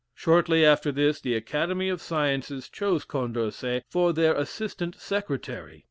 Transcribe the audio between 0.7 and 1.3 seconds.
this,